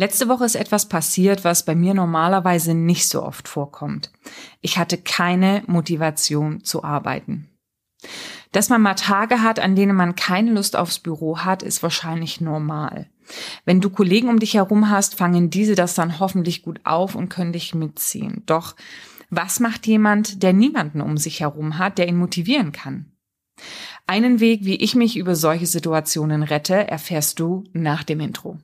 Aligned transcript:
Letzte 0.00 0.28
Woche 0.28 0.44
ist 0.44 0.54
etwas 0.54 0.86
passiert, 0.88 1.42
was 1.42 1.64
bei 1.64 1.74
mir 1.74 1.92
normalerweise 1.92 2.72
nicht 2.72 3.08
so 3.08 3.20
oft 3.20 3.48
vorkommt. 3.48 4.12
Ich 4.60 4.78
hatte 4.78 4.96
keine 4.96 5.64
Motivation 5.66 6.62
zu 6.62 6.84
arbeiten. 6.84 7.48
Dass 8.52 8.68
man 8.68 8.80
mal 8.80 8.94
Tage 8.94 9.42
hat, 9.42 9.58
an 9.58 9.74
denen 9.74 9.96
man 9.96 10.14
keine 10.14 10.52
Lust 10.52 10.76
aufs 10.76 11.00
Büro 11.00 11.38
hat, 11.38 11.64
ist 11.64 11.82
wahrscheinlich 11.82 12.40
normal. 12.40 13.10
Wenn 13.64 13.80
du 13.80 13.90
Kollegen 13.90 14.28
um 14.28 14.38
dich 14.38 14.54
herum 14.54 14.88
hast, 14.88 15.16
fangen 15.16 15.50
diese 15.50 15.74
das 15.74 15.96
dann 15.96 16.20
hoffentlich 16.20 16.62
gut 16.62 16.78
auf 16.84 17.16
und 17.16 17.28
können 17.28 17.52
dich 17.52 17.74
mitziehen. 17.74 18.44
Doch 18.46 18.76
was 19.30 19.58
macht 19.58 19.88
jemand, 19.88 20.44
der 20.44 20.52
niemanden 20.52 21.00
um 21.00 21.16
sich 21.16 21.40
herum 21.40 21.76
hat, 21.76 21.98
der 21.98 22.06
ihn 22.06 22.16
motivieren 22.16 22.70
kann? 22.70 23.10
Einen 24.06 24.38
Weg, 24.38 24.64
wie 24.64 24.76
ich 24.76 24.94
mich 24.94 25.16
über 25.16 25.34
solche 25.34 25.66
Situationen 25.66 26.44
rette, 26.44 26.88
erfährst 26.88 27.40
du 27.40 27.64
nach 27.72 28.04
dem 28.04 28.20
Intro. 28.20 28.58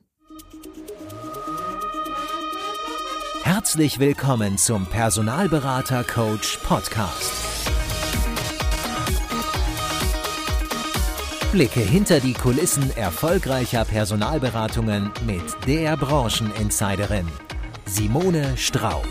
Herzlich 3.45 3.99
willkommen 3.99 4.57
zum 4.57 4.87
Personalberater 4.87 6.03
Coach 6.03 6.57
Podcast. 6.63 7.69
Blicke 11.51 11.81
hinter 11.81 12.19
die 12.19 12.33
Kulissen 12.33 12.89
erfolgreicher 12.97 13.85
Personalberatungen 13.85 15.11
mit 15.27 15.43
der 15.67 15.95
Brancheninsiderin 15.95 17.27
Simone 17.85 18.57
Straub. 18.57 19.07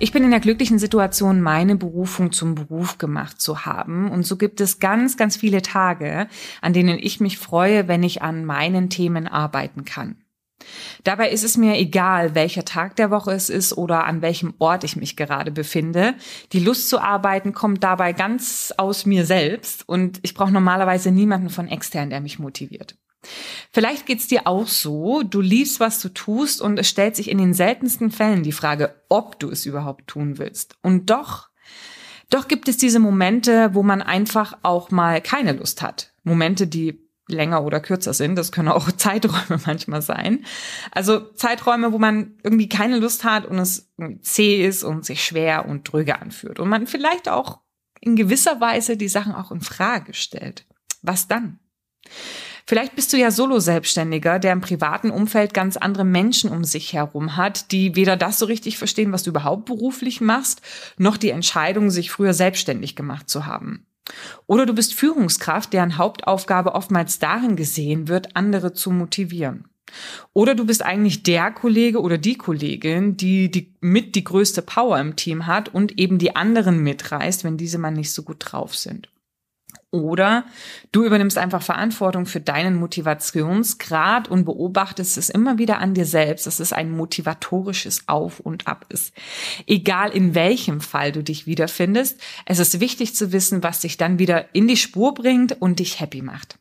Ich 0.00 0.10
bin 0.10 0.24
in 0.24 0.32
der 0.32 0.40
glücklichen 0.40 0.80
Situation, 0.80 1.40
meine 1.40 1.76
Berufung 1.76 2.32
zum 2.32 2.56
Beruf 2.56 2.98
gemacht 2.98 3.40
zu 3.40 3.64
haben. 3.64 4.10
Und 4.10 4.26
so 4.26 4.36
gibt 4.36 4.60
es 4.60 4.80
ganz, 4.80 5.16
ganz 5.16 5.36
viele 5.36 5.62
Tage, 5.62 6.26
an 6.60 6.72
denen 6.72 6.98
ich 6.98 7.20
mich 7.20 7.38
freue, 7.38 7.86
wenn 7.86 8.02
ich 8.02 8.20
an 8.20 8.44
meinen 8.44 8.90
Themen 8.90 9.28
arbeiten 9.28 9.84
kann. 9.84 10.16
Dabei 11.04 11.30
ist 11.30 11.44
es 11.44 11.56
mir 11.56 11.76
egal, 11.76 12.34
welcher 12.34 12.64
Tag 12.64 12.96
der 12.96 13.10
Woche 13.10 13.32
es 13.32 13.50
ist 13.50 13.76
oder 13.76 14.04
an 14.04 14.22
welchem 14.22 14.54
Ort 14.58 14.84
ich 14.84 14.96
mich 14.96 15.16
gerade 15.16 15.50
befinde. 15.50 16.14
Die 16.52 16.60
Lust 16.60 16.88
zu 16.88 17.00
arbeiten 17.00 17.52
kommt 17.52 17.84
dabei 17.84 18.12
ganz 18.12 18.72
aus 18.76 19.06
mir 19.06 19.24
selbst 19.24 19.88
und 19.88 20.20
ich 20.22 20.34
brauche 20.34 20.52
normalerweise 20.52 21.10
niemanden 21.10 21.50
von 21.50 21.68
extern, 21.68 22.10
der 22.10 22.20
mich 22.20 22.38
motiviert. 22.38 22.96
Vielleicht 23.72 24.06
geht's 24.06 24.28
dir 24.28 24.46
auch 24.46 24.66
so, 24.66 25.22
du 25.22 25.40
liebst, 25.40 25.80
was 25.80 26.00
du 26.00 26.08
tust 26.08 26.60
und 26.60 26.78
es 26.78 26.88
stellt 26.88 27.16
sich 27.16 27.30
in 27.30 27.38
den 27.38 27.52
seltensten 27.52 28.10
Fällen 28.10 28.42
die 28.42 28.52
Frage, 28.52 28.94
ob 29.08 29.38
du 29.38 29.50
es 29.50 29.66
überhaupt 29.66 30.06
tun 30.06 30.38
willst. 30.38 30.76
Und 30.82 31.10
doch, 31.10 31.48
doch 32.30 32.48
gibt 32.48 32.68
es 32.68 32.76
diese 32.76 33.00
Momente, 33.00 33.74
wo 33.74 33.82
man 33.82 34.02
einfach 34.02 34.56
auch 34.62 34.90
mal 34.90 35.20
keine 35.20 35.52
Lust 35.52 35.82
hat. 35.82 36.12
Momente, 36.22 36.66
die 36.66 37.07
länger 37.28 37.62
oder 37.62 37.80
kürzer 37.80 38.12
sind. 38.14 38.36
Das 38.36 38.52
können 38.52 38.68
auch 38.68 38.90
Zeiträume 38.96 39.60
manchmal 39.66 40.02
sein. 40.02 40.44
Also 40.90 41.20
Zeiträume, 41.34 41.92
wo 41.92 41.98
man 41.98 42.34
irgendwie 42.42 42.68
keine 42.68 42.98
Lust 42.98 43.24
hat 43.24 43.46
und 43.46 43.58
es 43.58 43.90
zäh 44.22 44.66
ist 44.66 44.82
und 44.82 45.04
sich 45.04 45.24
schwer 45.24 45.66
und 45.66 45.90
dröge 45.92 46.20
anfühlt. 46.20 46.58
Und 46.58 46.68
man 46.68 46.86
vielleicht 46.86 47.28
auch 47.28 47.60
in 48.00 48.16
gewisser 48.16 48.60
Weise 48.60 48.96
die 48.96 49.08
Sachen 49.08 49.34
auch 49.34 49.50
in 49.52 49.60
Frage 49.60 50.14
stellt. 50.14 50.66
Was 51.02 51.28
dann? 51.28 51.58
Vielleicht 52.68 52.94
bist 52.94 53.14
du 53.14 53.16
ja 53.16 53.30
Solo-Selbstständiger, 53.30 54.38
der 54.38 54.52
im 54.52 54.60
privaten 54.60 55.10
Umfeld 55.10 55.54
ganz 55.54 55.78
andere 55.78 56.04
Menschen 56.04 56.50
um 56.50 56.64
sich 56.64 56.92
herum 56.92 57.34
hat, 57.34 57.72
die 57.72 57.96
weder 57.96 58.14
das 58.14 58.38
so 58.38 58.44
richtig 58.44 58.76
verstehen, 58.76 59.10
was 59.10 59.22
du 59.22 59.30
überhaupt 59.30 59.64
beruflich 59.64 60.20
machst, 60.20 60.60
noch 60.98 61.16
die 61.16 61.30
Entscheidung, 61.30 61.88
sich 61.88 62.10
früher 62.10 62.34
selbstständig 62.34 62.94
gemacht 62.94 63.30
zu 63.30 63.46
haben. 63.46 63.87
Oder 64.46 64.66
du 64.66 64.74
bist 64.74 64.94
Führungskraft, 64.94 65.72
deren 65.72 65.98
Hauptaufgabe 65.98 66.74
oftmals 66.74 67.18
darin 67.18 67.56
gesehen 67.56 68.08
wird, 68.08 68.36
andere 68.36 68.72
zu 68.72 68.90
motivieren. 68.90 69.68
Oder 70.32 70.54
du 70.54 70.66
bist 70.66 70.84
eigentlich 70.84 71.22
der 71.22 71.50
Kollege 71.50 72.00
oder 72.00 72.18
die 72.18 72.36
Kollegin, 72.36 73.16
die, 73.16 73.50
die 73.50 73.74
mit 73.80 74.14
die 74.14 74.24
größte 74.24 74.62
Power 74.62 74.98
im 74.98 75.16
Team 75.16 75.46
hat 75.46 75.74
und 75.74 75.98
eben 75.98 76.18
die 76.18 76.36
anderen 76.36 76.82
mitreißt, 76.82 77.44
wenn 77.44 77.56
diese 77.56 77.78
mal 77.78 77.90
nicht 77.90 78.12
so 78.12 78.22
gut 78.22 78.36
drauf 78.40 78.76
sind. 78.76 79.08
Oder 79.90 80.44
du 80.92 81.04
übernimmst 81.04 81.38
einfach 81.38 81.62
Verantwortung 81.62 82.26
für 82.26 82.40
deinen 82.40 82.76
Motivationsgrad 82.76 84.28
und 84.28 84.44
beobachtest 84.44 85.16
es 85.16 85.30
immer 85.30 85.56
wieder 85.56 85.78
an 85.78 85.94
dir 85.94 86.04
selbst, 86.04 86.46
dass 86.46 86.60
es 86.60 86.74
ein 86.74 86.90
motivatorisches 86.90 88.06
Auf 88.06 88.38
und 88.38 88.66
Ab 88.66 88.84
ist. 88.90 89.14
Egal 89.66 90.10
in 90.10 90.34
welchem 90.34 90.82
Fall 90.82 91.12
du 91.12 91.22
dich 91.22 91.46
wiederfindest, 91.46 92.20
es 92.44 92.58
ist 92.58 92.80
wichtig 92.80 93.14
zu 93.14 93.32
wissen, 93.32 93.62
was 93.62 93.80
dich 93.80 93.96
dann 93.96 94.18
wieder 94.18 94.54
in 94.54 94.68
die 94.68 94.76
Spur 94.76 95.14
bringt 95.14 95.60
und 95.60 95.78
dich 95.78 96.00
happy 96.00 96.20
macht. 96.20 96.58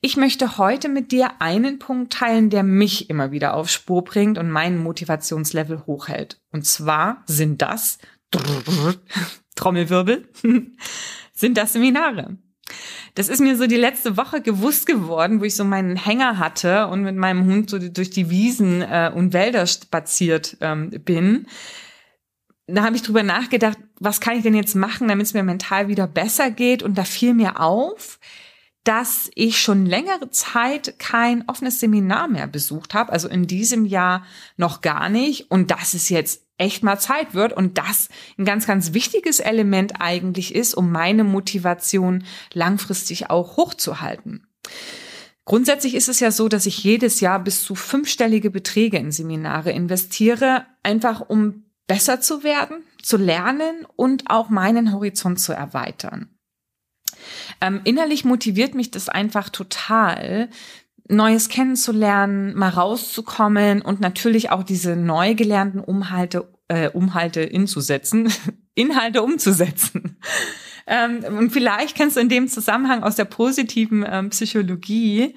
Ich 0.00 0.16
möchte 0.16 0.58
heute 0.58 0.88
mit 0.88 1.12
dir 1.12 1.40
einen 1.40 1.78
Punkt 1.78 2.12
teilen, 2.12 2.50
der 2.50 2.64
mich 2.64 3.10
immer 3.10 3.30
wieder 3.30 3.54
auf 3.54 3.68
Spur 3.70 4.02
bringt 4.02 4.38
und 4.38 4.50
meinen 4.50 4.78
Motivationslevel 4.78 5.86
hochhält. 5.86 6.40
Und 6.50 6.66
zwar 6.66 7.22
sind 7.26 7.62
das 7.62 7.98
Trommelwirbel 9.54 10.28
sind 11.40 11.56
das 11.56 11.72
Seminare. 11.72 12.36
Das 13.14 13.28
ist 13.28 13.40
mir 13.40 13.56
so 13.56 13.66
die 13.66 13.76
letzte 13.76 14.16
Woche 14.16 14.40
gewusst 14.40 14.86
geworden, 14.86 15.40
wo 15.40 15.44
ich 15.44 15.56
so 15.56 15.64
meinen 15.64 15.96
Hänger 15.96 16.38
hatte 16.38 16.86
und 16.86 17.02
mit 17.02 17.16
meinem 17.16 17.44
Hund 17.46 17.70
so 17.70 17.78
durch 17.78 18.10
die 18.10 18.30
Wiesen 18.30 18.82
äh, 18.82 19.10
und 19.12 19.32
Wälder 19.32 19.66
spaziert 19.66 20.56
ähm, 20.60 20.90
bin. 20.90 21.46
Da 22.66 22.84
habe 22.84 22.94
ich 22.94 23.02
drüber 23.02 23.24
nachgedacht, 23.24 23.78
was 23.98 24.20
kann 24.20 24.36
ich 24.36 24.44
denn 24.44 24.54
jetzt 24.54 24.76
machen, 24.76 25.08
damit 25.08 25.26
es 25.26 25.34
mir 25.34 25.42
mental 25.42 25.88
wieder 25.88 26.06
besser 26.06 26.50
geht? 26.52 26.84
Und 26.84 26.96
da 26.96 27.04
fiel 27.04 27.34
mir 27.34 27.60
auf, 27.60 28.20
dass 28.84 29.30
ich 29.34 29.60
schon 29.60 29.84
längere 29.84 30.30
Zeit 30.30 30.98
kein 30.98 31.46
offenes 31.48 31.80
Seminar 31.80 32.28
mehr 32.28 32.46
besucht 32.46 32.94
habe, 32.94 33.12
also 33.12 33.28
in 33.28 33.46
diesem 33.46 33.84
Jahr 33.84 34.24
noch 34.56 34.80
gar 34.80 35.08
nicht. 35.08 35.50
Und 35.50 35.70
das 35.70 35.94
ist 35.94 36.08
jetzt 36.08 36.46
echt 36.56 36.82
mal 36.82 36.98
Zeit 36.98 37.34
wird 37.34 37.52
und 37.52 37.78
das 37.78 38.08
ein 38.38 38.44
ganz, 38.44 38.66
ganz 38.66 38.92
wichtiges 38.92 39.40
Element 39.40 40.00
eigentlich 40.00 40.54
ist, 40.54 40.74
um 40.74 40.90
meine 40.90 41.24
Motivation 41.24 42.24
langfristig 42.52 43.30
auch 43.30 43.56
hochzuhalten. 43.56 44.46
Grundsätzlich 45.44 45.94
ist 45.94 46.08
es 46.08 46.20
ja 46.20 46.30
so, 46.30 46.48
dass 46.48 46.66
ich 46.66 46.84
jedes 46.84 47.20
Jahr 47.20 47.42
bis 47.42 47.62
zu 47.64 47.74
fünfstellige 47.74 48.50
Beträge 48.50 48.98
in 48.98 49.10
Seminare 49.10 49.72
investiere, 49.72 50.66
einfach 50.82 51.20
um 51.20 51.64
besser 51.86 52.20
zu 52.20 52.44
werden, 52.44 52.84
zu 53.02 53.16
lernen 53.16 53.86
und 53.96 54.30
auch 54.30 54.48
meinen 54.48 54.92
Horizont 54.92 55.40
zu 55.40 55.52
erweitern. 55.52 56.28
Ähm, 57.60 57.80
innerlich 57.84 58.24
motiviert 58.24 58.74
mich 58.74 58.90
das 58.90 59.08
einfach 59.08 59.48
total, 59.48 60.48
Neues 61.10 61.48
kennenzulernen, 61.48 62.54
mal 62.54 62.68
rauszukommen 62.68 63.82
und 63.82 64.00
natürlich 64.00 64.50
auch 64.50 64.62
diese 64.62 64.94
neu 64.94 65.34
gelernten 65.34 65.80
Umhalte, 65.80 66.48
äh, 66.68 66.88
Umhalte 66.88 67.40
inzusetzen, 67.40 68.32
Inhalte 68.74 69.22
umzusetzen. 69.22 70.18
Ähm, 70.86 71.24
und 71.36 71.50
vielleicht 71.50 71.96
kennst 71.96 72.16
du 72.16 72.20
in 72.20 72.28
dem 72.28 72.48
Zusammenhang 72.48 73.02
aus 73.02 73.16
der 73.16 73.24
positiven 73.24 74.04
ähm, 74.08 74.30
Psychologie 74.30 75.34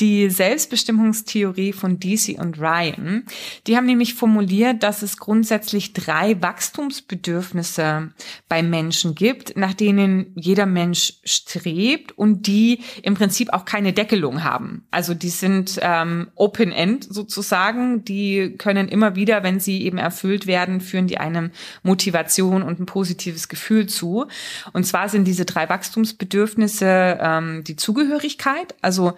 die 0.00 0.28
Selbstbestimmungstheorie 0.28 1.72
von 1.72 2.00
DC 2.00 2.38
und 2.38 2.58
Ryan. 2.58 3.24
Die 3.66 3.76
haben 3.76 3.86
nämlich 3.86 4.14
formuliert, 4.14 4.82
dass 4.82 5.02
es 5.02 5.18
grundsätzlich 5.18 5.92
drei 5.92 6.40
Wachstumsbedürfnisse 6.42 8.12
bei 8.48 8.62
Menschen 8.62 9.14
gibt, 9.14 9.56
nach 9.56 9.74
denen 9.74 10.32
jeder 10.34 10.66
Mensch 10.66 11.14
strebt 11.24 12.12
und 12.18 12.46
die 12.48 12.80
im 13.02 13.14
Prinzip 13.14 13.52
auch 13.52 13.64
keine 13.64 13.92
Deckelung 13.92 14.42
haben. 14.42 14.86
Also 14.90 15.14
die 15.14 15.28
sind 15.28 15.78
ähm, 15.80 16.28
Open-End 16.34 17.06
sozusagen. 17.08 18.04
Die 18.04 18.56
können 18.58 18.88
immer 18.88 19.14
wieder, 19.14 19.44
wenn 19.44 19.60
sie 19.60 19.84
eben 19.84 19.98
erfüllt 19.98 20.48
werden, 20.48 20.80
führen 20.80 21.06
die 21.06 21.18
einem 21.18 21.52
Motivation 21.84 22.62
und 22.62 22.80
ein 22.80 22.86
positives 22.86 23.48
Gefühl 23.48 23.86
zu. 23.86 24.26
Und 24.72 24.84
zwar 24.84 25.08
sind 25.08 25.24
diese 25.24 25.44
drei 25.44 25.68
Wachstumsbedürfnisse 25.68 27.18
ähm, 27.20 27.62
die 27.64 27.76
Zugehörigkeit, 27.76 28.74
also 28.82 29.12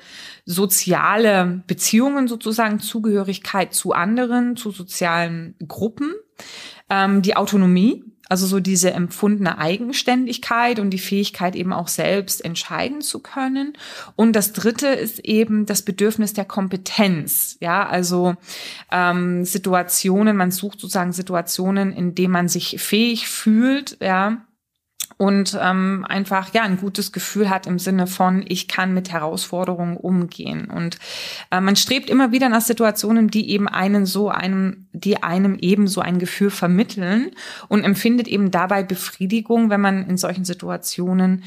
soziale 0.67 1.63
Beziehungen 1.69 2.27
sozusagen, 2.27 2.81
Zugehörigkeit 2.81 3.73
zu 3.73 3.93
anderen, 3.93 4.57
zu 4.57 4.73
sozialen 4.73 5.55
Gruppen, 5.69 6.13
ähm, 6.91 7.23
die 7.23 7.37
Autonomie, 7.37 8.03
also 8.29 8.49
so 8.49 8.59
diese 8.59 8.91
empfundene 8.91 9.59
Eigenständigkeit 9.59 10.81
und 10.81 10.91
die 10.91 10.99
Fähigkeit 10.99 11.55
eben 11.55 11.73
auch 11.73 11.87
selbst 11.87 12.45
entscheiden 12.45 13.01
zu 13.01 13.21
können. 13.21 13.75
Und 14.17 14.35
das 14.35 14.53
dritte 14.53 14.89
ist 14.89 15.21
eben 15.21 15.67
das 15.67 15.83
Bedürfnis 15.83 16.33
der 16.33 16.45
Kompetenz. 16.45 17.57
Ja, 17.61 17.87
also 17.87 18.35
ähm, 18.91 19.45
Situationen, 19.45 20.37
man 20.37 20.51
sucht 20.51 20.81
sozusagen 20.81 21.13
Situationen, 21.13 21.93
in 21.93 22.17
denen 22.17 22.33
man 22.33 22.49
sich 22.49 22.81
fähig 22.81 23.29
fühlt, 23.29 23.99
ja, 24.01 24.46
und 25.19 25.59
ähm, 25.61 26.05
einfach 26.09 26.53
ja 26.53 26.63
ein 26.63 26.77
gutes 26.77 27.11
Gefühl 27.11 27.49
hat 27.49 27.67
im 27.67 27.79
Sinne 27.79 28.07
von 28.07 28.45
ich 28.47 28.69
kann 28.69 28.93
mit 28.93 29.11
Herausforderungen 29.11 29.97
umgehen. 29.97 30.69
Und 30.71 30.99
äh, 31.51 31.61
man 31.61 31.77
strebt 31.77 32.11
immer 32.11 32.33
wieder 32.33 32.49
nach 32.49 32.61
Situationen, 32.61 33.29
die 33.29 33.51
eben 33.51 33.69
einen 33.69 34.05
so 34.05 34.29
einem 34.29 34.87
die 34.93 35.23
einem 35.23 35.59
eben 35.59 35.89
so 35.89 36.01
ein 36.01 36.19
Gefühl 36.19 36.51
vermitteln 36.51 37.31
und 37.69 37.85
empfindet 37.85 38.29
eben 38.29 38.51
dabei 38.51 38.83
Befriedigung, 38.83 39.71
wenn 39.71 39.81
man 39.81 40.09
in 40.09 40.17
solchen 40.17 40.45
Situationen 40.45 41.45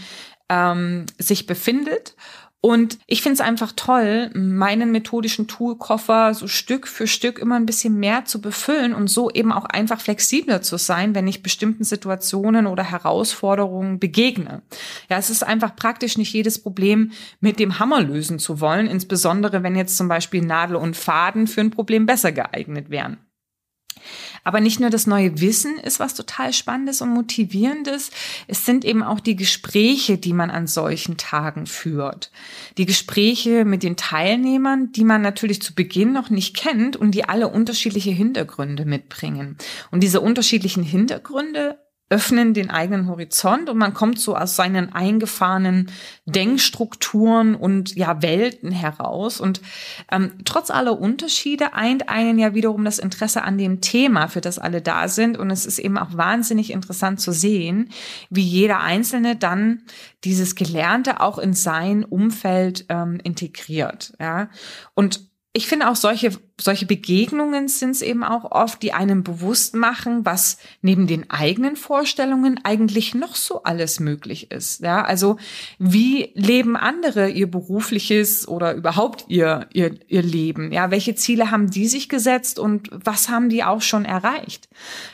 ähm, 0.50 1.06
sich 1.18 1.46
befindet 1.46 2.16
Und 2.62 3.00
ich 3.08 3.22
finde 3.22 3.36
es 3.36 3.42
einfach 3.42 3.72
toll, 3.74 4.32
meinen 4.34 4.92
methodischen 4.92 5.48
Toolkoffer 5.48 6.34
so 6.34 6.48
Stück 6.48 6.90
für 6.90 7.08
Stück 7.08 7.40
immer 7.40 7.56
ein 7.56 7.66
bisschen 7.66 7.98
mehr 7.98 8.26
zu 8.26 8.42
befüllen 8.42 8.94
und 8.94 9.08
so 9.08 9.30
eben 9.32 9.54
auch 9.54 9.64
einfach 9.64 10.02
flexibler 10.02 10.62
zu 10.62 10.78
sein, 10.78 11.16
wenn 11.16 11.26
ich 11.26 11.42
bestimmten 11.42 11.86
Situationen 11.86 12.68
oder 12.68 12.84
Herausforderungen 12.84 14.00
begegne. 14.00 14.62
Ja, 15.10 15.18
es 15.18 15.30
ist 15.30 15.44
einfach 15.44 15.74
praktisch 15.78 16.18
nicht 16.18 16.34
jedes 16.34 16.62
Problem 16.62 17.12
mit 17.40 17.60
dem 17.60 17.80
Hammer 17.80 18.02
lösen 18.02 18.40
zu 18.40 18.60
wollen, 18.60 18.88
insbesondere 18.88 19.64
wenn 19.64 19.78
jetzt 19.78 19.96
zum 19.96 20.10
Beispiel 20.10 20.42
Nadel 20.42 20.76
und 20.76 20.98
Faden 20.98 21.48
für 21.48 21.62
ein 21.62 21.72
Problem 21.72 22.06
besser 22.06 22.34
geeignet 22.34 22.90
wären. 22.90 23.29
Aber 24.50 24.62
nicht 24.62 24.80
nur 24.80 24.90
das 24.90 25.06
neue 25.06 25.42
Wissen 25.42 25.78
ist 25.78 26.00
was 26.00 26.16
total 26.16 26.54
Spannendes 26.54 27.04
und 27.04 27.10
Motivierendes, 27.10 28.10
es 28.48 28.66
sind 28.66 28.84
eben 28.84 29.04
auch 29.04 29.20
die 29.20 29.36
Gespräche, 29.36 30.18
die 30.18 30.34
man 30.34 30.50
an 30.50 30.66
solchen 30.66 31.18
Tagen 31.18 31.68
führt. 31.68 32.32
Die 32.80 32.88
Gespräche 32.88 33.64
mit 33.64 33.84
den 33.84 33.96
Teilnehmern, 33.96 34.92
die 34.92 35.04
man 35.04 35.22
natürlich 35.22 35.62
zu 35.62 35.76
Beginn 35.76 36.14
noch 36.14 36.32
nicht 36.32 36.58
kennt 36.58 36.96
und 36.96 37.12
die 37.12 37.26
alle 37.26 37.48
unterschiedliche 37.48 38.10
Hintergründe 38.10 38.86
mitbringen. 38.86 39.56
Und 39.92 40.02
diese 40.02 40.20
unterschiedlichen 40.20 40.82
Hintergründe 40.82 41.78
öffnen 42.10 42.56
den 42.56 42.72
eigenen 42.72 43.08
Horizont 43.08 43.70
und 43.70 43.78
man 43.78 43.94
kommt 43.94 44.20
so 44.20 44.36
aus 44.36 44.56
seinen 44.56 44.94
eingefahrenen 44.94 45.92
Denkstrukturen 46.26 47.54
und 47.54 47.96
ja 47.96 48.22
Welten 48.24 48.72
heraus. 48.72 49.40
Und 49.40 49.62
ähm, 50.12 50.32
trotz 50.44 50.72
aller 50.72 51.00
Unterschiede 51.00 51.74
eint 51.74 52.10
einen 52.10 52.40
ja 52.40 52.56
wiederum 52.56 52.84
das 52.84 52.98
Interesse 52.98 53.44
an 53.44 53.60
dem 53.60 53.80
Thema, 53.82 54.28
für 54.28 54.42
das 54.42 54.58
alle 54.58 54.82
da 54.82 55.08
sind. 55.08 55.38
Und 55.38 55.52
es 55.52 55.68
ist 55.68 55.78
eben 55.78 56.00
auch 56.00 56.18
wahnsinnig 56.18 56.72
interessant 56.72 57.22
zu 57.22 57.32
sehen, 57.32 57.92
wie 58.32 58.42
jeder 58.42 58.80
Einzelne 58.80 59.36
dann 59.36 59.84
dieses 60.24 60.56
Gelernte 60.56 61.22
auch 61.22 61.38
in 61.38 61.54
sein 61.54 62.04
Umfeld 62.04 62.86
ähm, 62.90 63.20
integriert, 63.24 64.14
ja. 64.20 64.50
Und 64.96 65.30
ich 65.54 65.68
finde 65.68 65.90
auch 65.90 65.96
solche 65.96 66.32
solche 66.60 66.86
Begegnungen 66.86 67.68
sind 67.68 67.92
es 67.92 68.02
eben 68.02 68.24
auch 68.24 68.52
oft, 68.52 68.82
die 68.84 68.94
einem 68.94 69.24
bewusst 69.24 69.76
machen, 69.76 70.26
was 70.26 70.58
neben 70.82 71.08
den 71.08 71.30
eigenen 71.30 71.76
Vorstellungen 71.76 72.60
eigentlich 72.64 73.16
noch 73.16 73.36
so 73.36 73.64
alles 73.64 74.00
möglich 74.00 74.52
ist. 74.52 74.82
Ja, 74.82 75.04
also 75.04 75.38
wie 75.78 76.32
leben 76.34 76.76
andere 76.76 77.30
ihr 77.30 77.50
berufliches 77.50 78.48
oder 78.48 78.74
überhaupt 78.74 79.26
ihr, 79.28 79.68
ihr, 79.74 79.96
ihr 80.08 80.22
Leben? 80.22 80.72
Ja, 80.72 80.92
welche 80.92 81.16
Ziele 81.16 81.52
haben 81.52 81.70
die 81.70 81.88
sich 81.88 82.10
gesetzt 82.10 82.60
und 82.60 82.90
was 82.92 83.30
haben 83.30 83.50
die 83.50 83.64
auch 83.64 83.82
schon 83.82 84.06
erreicht? 84.06 84.68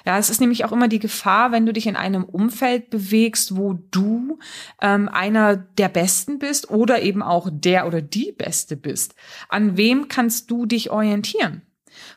Ja, 0.06 0.18
es 0.18 0.30
ist 0.30 0.42
nämlich 0.42 0.66
auch 0.66 0.72
immer 0.72 0.88
die 0.88 1.00
Gefahr, 1.00 1.52
wenn 1.52 1.66
du 1.66 1.74
dich 1.74 1.88
in 1.88 1.96
einem 1.96 2.24
Umfeld 2.24 2.90
bewegst, 2.90 3.56
wo 3.56 3.78
du 3.92 4.40
ähm, 4.82 5.10
einer 5.10 5.56
der 5.56 5.90
Besten 5.90 6.40
bist 6.40 6.70
oder 6.70 7.02
eben 7.02 7.22
auch 7.22 7.50
der 7.52 7.86
oder 7.88 8.02
die 8.02 8.32
Beste 8.32 8.76
bist. 8.76 9.16
An 9.50 9.78
wem 9.78 10.08
kannst 10.08 10.50
du 10.50 10.66
dich 10.66 10.90
orientieren? 10.90 11.35
Orientieren? 11.36 11.62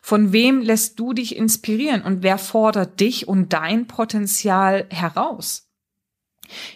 Von 0.03 0.33
wem 0.33 0.61
lässt 0.61 0.99
du 0.99 1.13
dich 1.13 1.37
inspirieren 1.37 2.03
und 2.03 2.23
wer 2.23 2.39
fordert 2.39 2.99
dich 3.01 3.29
und 3.29 3.53
dein 3.53 3.87
Potenzial 3.87 4.87
heraus? 4.91 5.68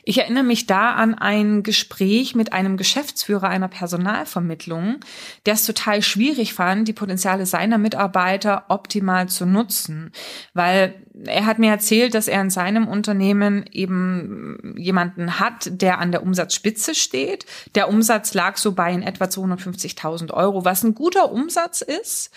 Ich 0.05 0.19
erinnere 0.19 0.45
mich 0.45 0.67
da 0.67 0.93
an 0.93 1.15
ein 1.15 1.63
Gespräch 1.63 2.35
mit 2.35 2.53
einem 2.53 2.77
Geschäftsführer 2.77 3.49
einer 3.49 3.69
Personalvermittlung, 3.69 5.01
der 5.47 5.55
es 5.55 5.65
total 5.65 6.03
schwierig 6.03 6.55
fand, 6.55 6.89
die 6.89 6.93
Potenziale 6.93 7.47
seiner 7.47 7.79
Mitarbeiter 7.79 8.65
optimal 8.69 9.29
zu 9.29 9.47
nutzen, 9.47 10.13
weil 10.55 10.95
er 11.25 11.47
hat 11.47 11.59
mir 11.59 11.71
erzählt, 11.71 12.15
dass 12.15 12.29
er 12.29 12.41
in 12.41 12.51
seinem 12.51 12.89
Unternehmen 12.89 13.65
eben 13.71 14.75
jemanden 14.77 15.39
hat, 15.39 15.69
der 15.71 15.99
an 15.99 16.13
der 16.13 16.23
Umsatzspitze 16.23 16.95
steht. 16.95 17.47
Der 17.75 17.89
Umsatz 17.89 18.35
lag 18.35 18.57
so 18.57 18.73
bei 18.73 18.93
in 18.93 19.03
etwa 19.03 19.25
250.000 19.25 20.33
Euro, 20.33 20.65
was 20.65 20.83
ein 20.83 20.95
guter 20.95 21.31
Umsatz 21.31 21.83
ist, 21.83 22.31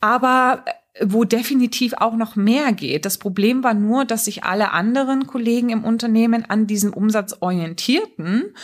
aber 0.00 0.64
wo 1.00 1.24
definitiv 1.24 1.94
auch 1.94 2.14
noch 2.14 2.36
mehr 2.36 2.72
geht. 2.72 3.04
Das 3.04 3.18
Problem 3.18 3.64
war 3.64 3.74
nur, 3.74 4.04
dass 4.04 4.26
sich 4.26 4.44
alle 4.44 4.70
anderen 4.70 5.26
Kollegen 5.26 5.70
im 5.70 5.82
Unternehmen 5.82 6.44
an 6.48 6.66
diesem 6.66 6.92
Umsatz 6.92 7.36
orientierten 7.40 8.54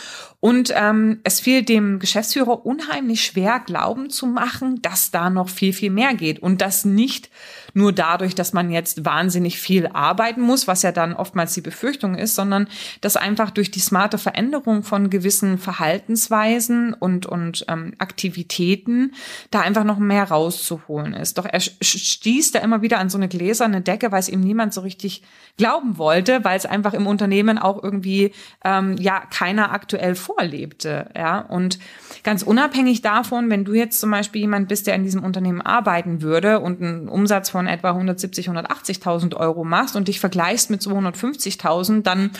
und 0.41 0.73
ähm, 0.75 1.19
es 1.23 1.39
fiel 1.39 1.63
dem 1.63 1.99
Geschäftsführer 1.99 2.65
unheimlich 2.65 3.23
schwer, 3.23 3.61
glauben 3.63 4.09
zu 4.09 4.25
machen, 4.25 4.81
dass 4.81 5.11
da 5.11 5.29
noch 5.29 5.49
viel, 5.49 5.71
viel 5.71 5.91
mehr 5.91 6.15
geht 6.15 6.39
und 6.39 6.61
das 6.61 6.83
nicht 6.83 7.29
nur 7.73 7.93
dadurch, 7.93 8.33
dass 8.33 8.51
man 8.51 8.71
jetzt 8.71 9.05
wahnsinnig 9.05 9.59
viel 9.59 9.87
arbeiten 9.87 10.41
muss, 10.41 10.67
was 10.67 10.81
ja 10.81 10.91
dann 10.91 11.13
oftmals 11.13 11.53
die 11.53 11.61
Befürchtung 11.61 12.15
ist, 12.15 12.35
sondern 12.35 12.67
dass 13.01 13.17
einfach 13.17 13.51
durch 13.51 13.69
die 13.69 13.79
smarte 13.79 14.17
Veränderung 14.17 14.83
von 14.83 15.11
gewissen 15.11 15.59
Verhaltensweisen 15.59 16.93
und, 16.95 17.27
und 17.27 17.65
ähm, 17.67 17.93
Aktivitäten 17.99 19.13
da 19.51 19.61
einfach 19.61 19.83
noch 19.83 19.99
mehr 19.99 20.23
rauszuholen 20.23 21.13
ist. 21.13 21.37
Doch 21.37 21.45
er 21.45 21.59
stieß 21.59 22.51
da 22.51 22.59
immer 22.59 22.81
wieder 22.81 22.97
an 22.97 23.09
so 23.09 23.17
eine 23.17 23.27
gläserne 23.27 23.81
Decke, 23.81 24.11
weil 24.11 24.19
es 24.19 24.29
ihm 24.29 24.41
niemand 24.41 24.73
so 24.73 24.81
richtig 24.81 25.21
glauben 25.57 25.99
wollte, 25.99 26.43
weil 26.43 26.57
es 26.57 26.65
einfach 26.65 26.93
im 26.93 27.05
Unternehmen 27.05 27.59
auch 27.59 27.81
irgendwie 27.81 28.33
ähm, 28.65 28.97
ja 28.97 29.19
keiner 29.19 29.71
aktuell 29.71 30.15
vorlebte. 30.33 31.09
Ja, 31.15 31.39
und 31.39 31.79
ganz 32.23 32.43
unabhängig 32.43 33.01
davon, 33.01 33.49
wenn 33.49 33.65
du 33.65 33.73
jetzt 33.73 33.99
zum 33.99 34.11
Beispiel 34.11 34.41
jemand 34.41 34.67
bist, 34.67 34.87
der 34.87 34.95
in 34.95 35.03
diesem 35.03 35.23
Unternehmen 35.23 35.61
arbeiten 35.61 36.21
würde 36.21 36.59
und 36.59 36.81
einen 36.81 37.07
Umsatz 37.07 37.49
von 37.49 37.67
etwa 37.67 37.89
170, 37.89 38.49
180.000 38.49 39.35
Euro 39.35 39.63
machst 39.63 39.95
und 39.95 40.07
dich 40.07 40.19
vergleichst 40.19 40.69
mit 40.69 40.81
250.000, 40.81 42.03
dann 42.03 42.31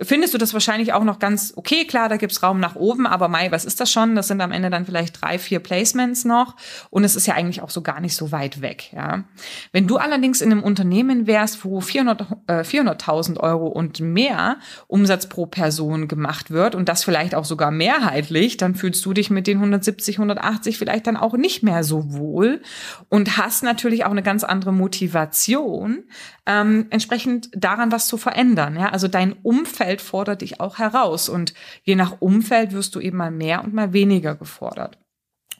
findest 0.00 0.32
du 0.32 0.38
das 0.38 0.54
wahrscheinlich 0.54 0.92
auch 0.92 1.04
noch 1.04 1.18
ganz 1.18 1.52
okay. 1.56 1.84
Klar, 1.86 2.08
da 2.08 2.16
gibt's 2.16 2.42
Raum 2.42 2.60
nach 2.60 2.76
oben, 2.76 3.06
aber 3.06 3.28
Mai, 3.28 3.50
was 3.52 3.64
ist 3.64 3.80
das 3.80 3.92
schon? 3.92 4.14
Das 4.14 4.28
sind 4.28 4.40
am 4.40 4.50
Ende 4.50 4.70
dann 4.70 4.86
vielleicht 4.86 5.20
drei, 5.20 5.38
vier 5.38 5.60
Placements 5.60 6.24
noch. 6.24 6.56
Und 6.90 7.04
es 7.04 7.14
ist 7.14 7.26
ja 7.26 7.34
eigentlich 7.34 7.60
auch 7.60 7.70
so 7.70 7.82
gar 7.82 8.00
nicht 8.00 8.16
so 8.16 8.32
weit 8.32 8.62
weg. 8.62 8.90
Ja, 8.92 9.24
Wenn 9.72 9.86
du 9.86 9.98
allerdings 9.98 10.40
in 10.40 10.50
einem 10.50 10.62
Unternehmen 10.62 11.26
wärst, 11.26 11.64
wo 11.64 11.80
400.000 11.80 12.60
äh, 12.60 12.64
400 12.64 13.38
Euro 13.40 13.66
und 13.66 14.00
mehr 14.00 14.56
Umsatz 14.86 15.28
pro 15.28 15.46
Person 15.46 16.08
gemacht 16.08 16.50
wird 16.50 16.74
und 16.74 16.88
das 16.88 17.04
vielleicht 17.04 17.34
auch 17.34 17.44
sogar 17.44 17.70
mehrheitlich, 17.70 18.56
dann 18.56 18.74
fühlst 18.74 19.04
du 19.04 19.12
dich 19.12 19.28
mit 19.30 19.46
den 19.46 19.58
170, 19.58 20.16
180 20.16 20.78
vielleicht 20.78 21.06
dann 21.06 21.18
auch 21.18 21.34
nicht 21.34 21.62
mehr 21.62 21.84
so 21.84 22.14
wohl 22.14 22.62
und 23.10 23.36
hast 23.36 23.62
natürlich 23.62 24.04
auch 24.06 24.10
eine 24.10 24.22
ganz 24.22 24.42
andere 24.42 24.72
Motivation, 24.72 26.04
ähm, 26.46 26.86
entsprechend 26.90 27.50
daran 27.54 27.92
was 27.92 28.06
zu 28.06 28.16
verändern. 28.16 28.76
Ja? 28.76 28.88
Also 28.88 29.06
dein 29.06 29.34
Umfeld 29.42 29.81
fordert 30.00 30.42
dich 30.42 30.60
auch 30.60 30.78
heraus 30.78 31.28
und 31.28 31.54
je 31.82 31.94
nach 31.94 32.20
Umfeld 32.20 32.72
wirst 32.72 32.94
du 32.94 33.00
eben 33.00 33.16
mal 33.16 33.30
mehr 33.30 33.62
und 33.64 33.74
mal 33.74 33.92
weniger 33.92 34.34
gefordert. 34.34 34.98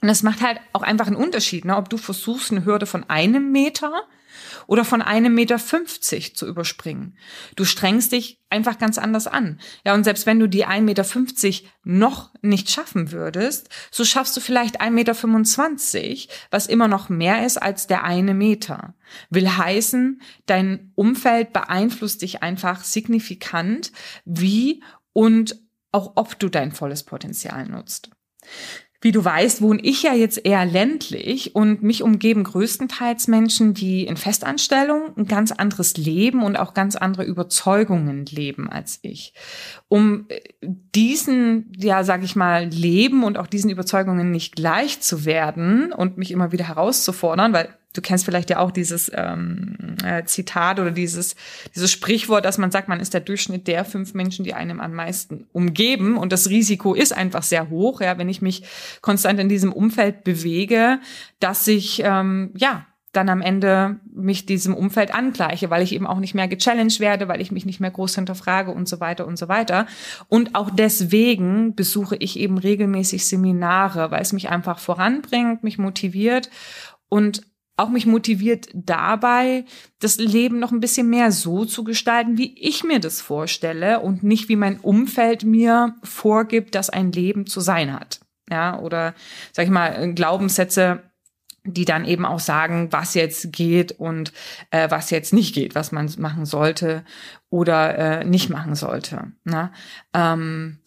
Und 0.01 0.09
es 0.09 0.23
macht 0.23 0.43
halt 0.43 0.61
auch 0.73 0.83
einfach 0.83 1.07
einen 1.07 1.17
Unterschied, 1.17 1.65
ne? 1.65 1.77
ob 1.77 1.89
du 1.89 1.97
versuchst, 1.97 2.51
eine 2.51 2.65
Hürde 2.65 2.87
von 2.87 3.09
einem 3.09 3.53
Meter 3.53 4.03
oder 4.67 4.85
von 4.85 5.03
einem 5.03 5.35
Meter 5.35 5.59
fünfzig 5.59 6.37
zu 6.37 6.47
überspringen. 6.47 7.17
Du 7.57 7.65
strengst 7.65 8.13
dich 8.13 8.41
einfach 8.51 8.79
ganz 8.79 8.99
anders 8.99 9.27
an. 9.27 9.61
Ja, 9.85 9.95
und 9.95 10.05
selbst 10.05 10.27
wenn 10.27 10.39
du 10.39 10.47
die 10.47 10.67
1,50 10.67 10.81
Meter 10.83 11.69
noch 11.85 12.33
nicht 12.43 12.71
schaffen 12.71 13.11
würdest, 13.11 13.71
so 13.91 14.05
schaffst 14.05 14.37
du 14.37 14.41
vielleicht 14.41 14.81
1,25 14.81 16.01
Meter, 16.01 16.37
was 16.51 16.67
immer 16.67 16.87
noch 16.87 17.09
mehr 17.09 17.47
ist 17.47 17.57
als 17.57 17.87
der 17.87 18.05
eine 18.05 18.35
Meter. 18.35 18.95
Will 19.31 19.49
heißen, 19.49 20.21
dein 20.47 20.93
Umfeld 20.95 21.53
beeinflusst 21.53 22.23
dich 22.23 22.43
einfach 22.43 22.85
signifikant, 22.85 23.93
wie 24.25 24.83
und 25.13 25.59
auch 25.93 26.13
ob 26.17 26.39
du 26.39 26.49
dein 26.49 26.73
volles 26.73 27.03
Potenzial 27.05 27.67
nutzt. 27.67 28.11
Wie 29.03 29.11
du 29.11 29.25
weißt, 29.25 29.61
wohne 29.61 29.81
ich 29.83 30.05
ja 30.05 30.15
jetzt 30.15 30.47
eher 30.47 30.65
ländlich 30.65 31.57
und 31.57 31.83
mich 31.83 32.05
umgeben 32.05 32.45
größtenteils 32.45 33.27
Menschen, 33.27 33.75
die 33.75 34.07
in 34.07 34.17
Festanstellung 34.17 35.11
ein 35.17 35.27
ganz 35.27 35.51
anderes 35.51 35.97
Leben 35.97 36.45
und 36.45 36.57
auch 36.57 36.73
ganz 36.73 36.95
andere 36.95 37.25
Überzeugungen 37.25 38.25
leben 38.27 38.71
als 38.71 39.01
ich. 39.03 39.35
Um 39.89 40.27
äh, 40.29 40.41
diesen, 40.63 41.73
ja, 41.77 42.05
sag 42.05 42.23
ich 42.23 42.37
mal, 42.37 42.67
Leben 42.67 43.25
und 43.25 43.39
auch 43.39 43.49
diesen 43.49 43.71
Überzeugungen 43.71 44.31
nicht 44.31 44.55
gleich 44.55 45.01
zu 45.01 45.25
werden 45.25 45.93
und 45.93 46.17
mich 46.17 46.31
immer 46.31 46.53
wieder 46.53 46.69
herauszufordern, 46.69 47.53
weil 47.53 47.77
du 47.93 48.01
kennst 48.01 48.25
vielleicht 48.25 48.51
ja 48.51 48.59
auch 48.59 48.71
dieses 48.71 49.11
ähm, 49.15 49.97
äh, 50.05 50.25
Zitat 50.25 50.81
oder 50.81 50.91
dieses, 50.91 51.37
dieses 51.75 51.91
Sprichwort, 51.91 52.45
dass 52.45 52.59
man 52.59 52.71
sagt, 52.71 52.89
man 52.89 53.01
ist 53.01 53.15
der 53.15 53.21
Durchschnitt 53.21 53.67
der 53.69 53.85
fünf 53.85 54.15
Menschen, 54.15 54.45
die 54.45 54.55
einem 54.55 54.81
am 54.81 54.95
meisten 54.95 55.47
umgeben. 55.53 56.17
Und 56.17 56.33
das 56.33 56.49
Risiko 56.49 56.95
ist 56.95 57.13
einfach 57.13 57.43
sehr 57.43 57.71
hoch, 57.71 58.01
ja, 58.01 58.19
wenn 58.19 58.29
ich 58.29 58.43
mich 58.43 58.65
konstant 59.01 59.41
in 59.41 59.49
diesem 59.49 59.73
Umfeld 59.73 60.25
bewege, 60.25 61.01
dass 61.41 61.67
ich 61.69 62.03
ähm, 62.05 62.51
ja 62.57 62.87
dann 63.13 63.29
am 63.29 63.43
Ende 63.43 64.01
mich 64.11 64.47
diesem 64.47 64.75
Umfeld 64.75 65.15
angleiche, 65.15 65.69
weil 65.69 65.83
ich 65.83 65.95
eben 65.95 66.07
auch 66.07 66.19
nicht 66.19 66.35
mehr 66.35 66.49
gechallenged 66.49 66.99
werde, 66.99 67.29
weil 67.29 67.43
ich 67.43 67.53
mich 67.53 67.67
nicht 67.67 67.79
mehr 67.79 67.91
groß 67.91 68.15
hinterfrage 68.15 68.71
und 68.71 68.89
so 68.89 69.01
weiter 69.01 69.27
und 69.27 69.39
so 69.39 69.49
weiter. 69.49 69.87
Und 70.29 70.55
auch 70.55 70.71
deswegen 70.71 71.75
besuche 71.75 72.17
ich 72.17 72.39
eben 72.39 72.57
regelmäßig 72.57 73.27
Seminare, 73.27 74.11
weil 74.11 74.23
es 74.23 74.33
mich 74.33 74.49
einfach 74.49 74.79
voranbringt, 74.79 75.63
mich 75.63 75.77
motiviert 75.77 76.49
und 77.11 77.43
auch 77.77 77.89
mich 77.89 78.07
motiviert 78.07 78.69
dabei, 78.75 79.65
das 79.99 80.19
Leben 80.19 80.59
noch 80.59 80.73
ein 80.73 80.81
bisschen 80.81 81.09
mehr 81.09 81.33
so 81.33 81.65
zu 81.65 81.85
gestalten, 81.85 82.39
wie 82.39 82.55
ich 82.59 82.85
mir 82.85 83.01
das 83.01 83.21
vorstelle 83.21 84.01
und 84.01 84.23
nicht 84.23 84.49
wie 84.49 84.57
mein 84.57 84.79
Umfeld 84.79 85.45
mir 85.45 85.97
vorgibt, 86.03 86.75
dass 86.75 86.91
ein 86.91 87.13
Leben 87.13 87.47
zu 87.47 87.61
sein 87.61 87.93
hat. 87.93 88.21
ja, 88.51 88.79
oder 88.79 89.15
sag 89.53 89.65
ich 89.65 89.71
mal 89.71 90.13
Glaubenssätze, 90.15 91.03
die 91.65 91.85
dann 91.85 92.05
eben 92.05 92.27
auch 92.27 92.41
sagen, 92.41 92.89
was 92.91 93.15
jetzt 93.15 93.53
geht 93.53 93.93
und 93.93 94.33
äh, 94.71 94.91
was 94.91 95.11
jetzt 95.11 95.33
nicht 95.33 95.55
geht, 95.55 95.75
was 95.75 95.93
man 95.93 96.11
machen 96.19 96.45
sollte 96.45 97.05
oder 97.51 97.97
äh, 97.99 98.25
nicht 98.25 98.51
machen 98.51 98.75
sollte. 98.75 99.33
Ne? 99.45 99.71
Ähm, 100.13 100.81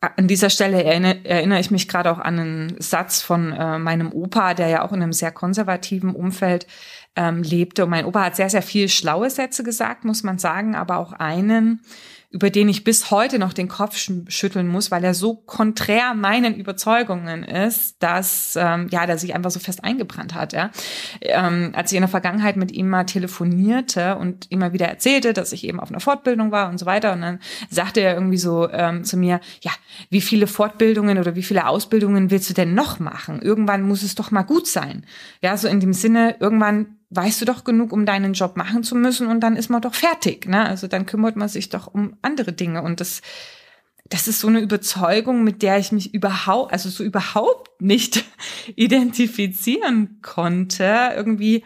an 0.00 0.28
dieser 0.28 0.50
Stelle 0.50 0.82
erinnere, 0.84 1.24
erinnere 1.24 1.60
ich 1.60 1.70
mich 1.70 1.88
gerade 1.88 2.10
auch 2.12 2.18
an 2.18 2.38
einen 2.38 2.80
Satz 2.80 3.20
von 3.20 3.52
äh, 3.52 3.78
meinem 3.78 4.12
Opa, 4.12 4.54
der 4.54 4.68
ja 4.68 4.82
auch 4.84 4.92
in 4.92 5.02
einem 5.02 5.12
sehr 5.12 5.32
konservativen 5.32 6.14
Umfeld 6.14 6.66
ähm, 7.16 7.42
lebte. 7.42 7.84
Und 7.84 7.90
mein 7.90 8.04
Opa 8.04 8.26
hat 8.26 8.36
sehr, 8.36 8.50
sehr 8.50 8.62
viel 8.62 8.88
schlaue 8.88 9.28
Sätze 9.28 9.64
gesagt, 9.64 10.04
muss 10.04 10.22
man 10.22 10.38
sagen, 10.38 10.76
aber 10.76 10.98
auch 10.98 11.12
einen, 11.12 11.80
über 12.30 12.50
den 12.50 12.68
ich 12.68 12.84
bis 12.84 13.10
heute 13.10 13.38
noch 13.38 13.54
den 13.54 13.68
Kopf 13.68 13.96
schütteln 13.96 14.68
muss, 14.68 14.90
weil 14.90 15.02
er 15.02 15.14
so 15.14 15.34
konträr 15.34 16.12
meinen 16.12 16.56
Überzeugungen 16.56 17.42
ist, 17.42 18.02
dass 18.02 18.54
ähm, 18.56 18.88
ja, 18.90 19.06
der 19.06 19.16
sich 19.16 19.34
einfach 19.34 19.50
so 19.50 19.60
fest 19.60 19.82
eingebrannt 19.82 20.34
hat. 20.34 20.52
Ja, 20.52 20.70
ähm, 21.22 21.72
als 21.74 21.90
ich 21.90 21.96
in 21.96 22.02
der 22.02 22.08
Vergangenheit 22.08 22.56
mit 22.56 22.70
ihm 22.70 22.90
mal 22.90 23.04
telefonierte 23.04 24.16
und 24.16 24.50
immer 24.50 24.74
wieder 24.74 24.86
erzählte, 24.86 25.32
dass 25.32 25.52
ich 25.52 25.64
eben 25.64 25.80
auf 25.80 25.88
einer 25.88 26.00
Fortbildung 26.00 26.52
war 26.52 26.68
und 26.68 26.76
so 26.76 26.84
weiter, 26.84 27.14
und 27.14 27.22
dann 27.22 27.38
sagte 27.70 28.00
er 28.00 28.12
irgendwie 28.12 28.36
so 28.36 28.68
ähm, 28.70 29.04
zu 29.04 29.16
mir, 29.16 29.40
ja, 29.62 29.72
wie 30.10 30.20
viele 30.20 30.46
Fortbildungen 30.46 31.16
oder 31.18 31.34
wie 31.34 31.42
viele 31.42 31.66
Ausbildungen 31.66 32.30
willst 32.30 32.50
du 32.50 32.54
denn 32.54 32.74
noch 32.74 32.98
machen? 32.98 33.40
Irgendwann 33.40 33.82
muss 33.82 34.02
es 34.02 34.14
doch 34.14 34.30
mal 34.30 34.42
gut 34.42 34.66
sein. 34.66 35.06
Ja, 35.40 35.56
so 35.56 35.66
in 35.66 35.80
dem 35.80 35.94
Sinne, 35.94 36.36
irgendwann 36.40 36.97
weißt 37.10 37.40
du 37.40 37.44
doch 37.44 37.64
genug, 37.64 37.92
um 37.92 38.04
deinen 38.04 38.34
Job 38.34 38.56
machen 38.56 38.82
zu 38.82 38.94
müssen 38.94 39.26
und 39.28 39.40
dann 39.40 39.56
ist 39.56 39.70
man 39.70 39.80
doch 39.80 39.94
fertig. 39.94 40.46
Ne? 40.46 40.66
Also 40.66 40.86
dann 40.86 41.06
kümmert 41.06 41.36
man 41.36 41.48
sich 41.48 41.68
doch 41.68 41.86
um 41.86 42.16
andere 42.22 42.52
Dinge 42.52 42.82
und 42.82 43.00
das 43.00 43.22
das 44.10 44.26
ist 44.26 44.40
so 44.40 44.48
eine 44.48 44.60
Überzeugung, 44.60 45.44
mit 45.44 45.62
der 45.62 45.78
ich 45.78 45.92
mich 45.92 46.14
überhaupt, 46.14 46.72
also 46.72 46.88
so 46.88 47.04
überhaupt 47.04 47.80
nicht 47.80 48.24
identifizieren 48.74 50.20
konnte. 50.22 51.12
Irgendwie 51.14 51.62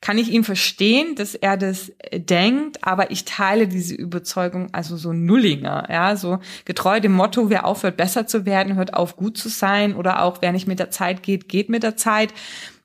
kann 0.00 0.18
ich 0.18 0.30
ihn 0.30 0.44
verstehen, 0.44 1.14
dass 1.14 1.34
er 1.34 1.56
das 1.56 1.92
denkt, 2.12 2.78
aber 2.82 3.10
ich 3.10 3.24
teile 3.24 3.68
diese 3.68 3.94
Überzeugung 3.94 4.68
also 4.72 4.96
so 4.96 5.12
Nullinger, 5.12 5.88
ja, 5.90 6.16
so 6.16 6.40
getreu 6.64 7.00
dem 7.00 7.12
Motto, 7.12 7.50
wer 7.50 7.64
aufhört 7.64 7.96
besser 7.96 8.26
zu 8.26 8.44
werden, 8.44 8.74
hört 8.74 8.94
auf 8.94 9.16
gut 9.16 9.38
zu 9.38 9.48
sein 9.48 9.94
oder 9.94 10.22
auch 10.22 10.38
wer 10.40 10.52
nicht 10.52 10.66
mit 10.66 10.80
der 10.80 10.90
Zeit 10.90 11.22
geht, 11.22 11.48
geht 11.48 11.68
mit 11.68 11.84
der 11.84 11.96
Zeit. 11.96 12.34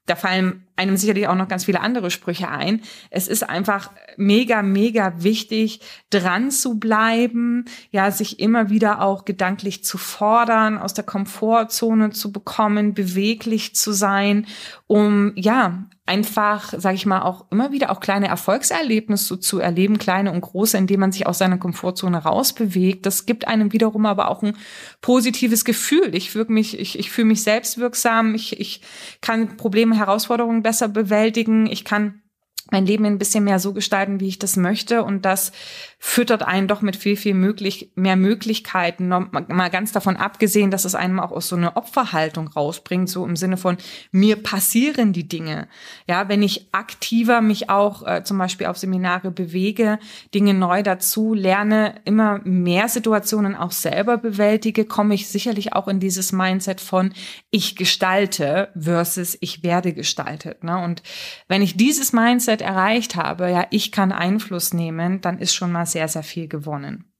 Da 0.05 0.15
fallen 0.15 0.66
einem 0.77 0.97
sicherlich 0.97 1.27
auch 1.27 1.35
noch 1.35 1.47
ganz 1.47 1.65
viele 1.65 1.81
andere 1.81 2.11
Sprüche 2.11 2.49
ein. 2.49 2.81
Es 3.09 3.27
ist 3.27 3.47
einfach 3.47 3.91
mega, 4.15 4.61
mega 4.61 5.13
wichtig, 5.23 5.81
dran 6.09 6.51
zu 6.51 6.79
bleiben, 6.79 7.65
ja, 7.91 8.11
sich 8.11 8.39
immer 8.39 8.69
wieder 8.69 9.01
auch 9.01 9.25
gedanklich 9.25 9.83
zu 9.83 9.97
fordern, 9.97 10.77
aus 10.77 10.93
der 10.93 11.03
Komfortzone 11.03 12.11
zu 12.11 12.31
bekommen, 12.31 12.93
beweglich 12.93 13.75
zu 13.75 13.91
sein, 13.91 14.45
um, 14.87 15.33
ja, 15.35 15.87
einfach, 16.07 16.73
sage 16.77 16.95
ich 16.95 17.05
mal, 17.05 17.21
auch 17.21 17.45
immer 17.51 17.71
wieder 17.71 17.91
auch 17.91 17.99
kleine 17.99 18.27
Erfolgserlebnisse 18.27 19.39
zu 19.39 19.59
erleben, 19.59 19.97
kleine 19.97 20.31
und 20.31 20.41
große, 20.41 20.77
indem 20.77 21.01
man 21.01 21.11
sich 21.11 21.27
aus 21.27 21.37
seiner 21.37 21.57
Komfortzone 21.57 22.17
rausbewegt. 22.17 23.05
Das 23.05 23.25
gibt 23.25 23.47
einem 23.47 23.73
wiederum 23.73 24.05
aber 24.05 24.29
auch 24.29 24.41
ein 24.41 24.55
positives 25.01 25.65
Gefühl. 25.65 26.15
Ich 26.15 26.31
fühle 26.31 26.45
mich, 26.47 26.79
ich, 26.79 26.97
ich 26.97 27.11
fühle 27.11 27.27
mich 27.27 27.43
selbstwirksam, 27.43 28.35
ich, 28.35 28.59
ich 28.59 28.81
kann 29.21 29.57
Probleme, 29.57 29.97
Herausforderungen 29.97 30.63
besser 30.67 30.89
bewältigen. 30.89 31.65
Ich 31.65 31.85
kann 31.85 32.23
mein 32.71 32.85
Leben 32.85 33.05
ein 33.05 33.17
bisschen 33.17 33.45
mehr 33.45 33.57
so 33.57 33.71
gestalten, 33.71 34.19
wie 34.19 34.27
ich 34.27 34.37
das 34.37 34.57
möchte. 34.57 35.05
Und 35.05 35.23
das 35.23 35.53
füttert 35.99 36.43
einen 36.43 36.67
doch 36.67 36.81
mit 36.81 36.95
viel, 36.95 37.17
viel 37.17 37.33
möglich, 37.33 37.91
mehr 37.95 38.15
Möglichkeiten. 38.15 39.07
Mal 39.07 39.69
ganz 39.71 39.91
davon 39.91 40.15
abgesehen, 40.15 40.69
dass 40.69 40.85
es 40.85 40.93
einem 40.93 41.19
auch 41.19 41.31
aus 41.31 41.47
so 41.47 41.55
einer 41.55 41.75
Opferhaltung 41.75 42.47
rausbringt, 42.49 43.09
so 43.09 43.25
im 43.25 43.35
Sinne 43.35 43.57
von, 43.57 43.77
mir 44.11 44.35
passieren 44.35 45.11
die 45.11 45.27
Dinge. 45.27 45.67
Ja, 46.07 46.29
wenn 46.29 46.43
ich 46.43 46.67
aktiver 46.71 47.41
mich 47.41 47.71
auch 47.71 48.05
äh, 48.05 48.23
zum 48.23 48.37
Beispiel 48.37 48.67
auf 48.67 48.77
Seminare 48.77 49.31
bewege, 49.31 49.97
Dinge 50.35 50.53
neu 50.53 50.83
dazu 50.83 51.33
lerne, 51.33 51.95
immer 52.05 52.41
mehr 52.43 52.89
Situationen 52.89 53.55
auch 53.55 53.71
selber 53.71 54.17
bewältige, 54.17 54.85
komme 54.85 55.15
ich 55.15 55.27
sicherlich 55.27 55.73
auch 55.73 55.87
in 55.87 55.99
dieses 55.99 56.31
Mindset 56.31 56.79
von, 56.79 57.11
ich 57.49 57.75
gestalte 57.75 58.69
versus 58.79 59.35
ich 59.41 59.63
werde 59.63 59.93
gestaltet. 59.93 60.63
Ne? 60.63 60.77
Und 60.77 61.01
wenn 61.47 61.63
ich 61.63 61.75
dieses 61.75 62.13
Mindset 62.13 62.61
erreicht 62.61 63.15
habe, 63.15 63.49
ja, 63.49 63.65
ich 63.71 63.91
kann 63.91 64.11
Einfluss 64.11 64.75
nehmen, 64.75 65.21
dann 65.21 65.39
ist 65.39 65.55
schon 65.55 65.71
mal 65.71 65.86
sehr, 65.87 66.07
sehr 66.07 66.23
viel 66.23 66.47
gewonnen. 66.47 67.11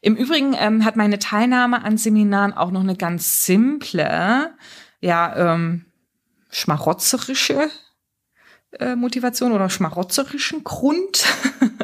Im 0.00 0.16
Übrigen 0.16 0.56
ähm, 0.58 0.84
hat 0.84 0.96
meine 0.96 1.18
Teilnahme 1.18 1.84
an 1.84 1.98
Seminaren 1.98 2.52
auch 2.52 2.70
noch 2.70 2.80
eine 2.80 2.96
ganz 2.96 3.44
simple, 3.44 4.54
ja, 5.00 5.54
ähm, 5.54 5.84
schmarotzerische 6.50 7.70
äh, 8.78 8.96
Motivation 8.96 9.52
oder 9.52 9.68
schmarotzerischen 9.68 10.64
Grund, 10.64 11.24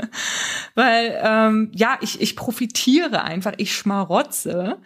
weil 0.74 1.20
ähm, 1.22 1.70
ja, 1.74 1.98
ich, 2.00 2.20
ich 2.20 2.36
profitiere 2.36 3.22
einfach, 3.22 3.52
ich 3.56 3.74
schmarotze, 3.74 4.78